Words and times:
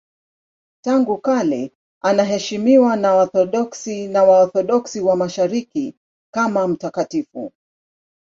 Tangu 0.85 1.17
kale 1.17 1.71
anaheshimiwa 2.03 2.95
na 2.95 3.13
Waorthodoksi 3.13 4.07
na 4.07 4.23
Waorthodoksi 4.23 5.01
wa 5.01 5.15
Mashariki 5.15 5.95
kama 6.33 6.67
mtakatifu. 6.67 7.51